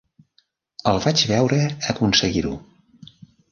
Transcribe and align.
El 0.91 1.01
vaig 1.03 1.25
veure 1.33 1.61
aconseguir-ho. 1.95 2.57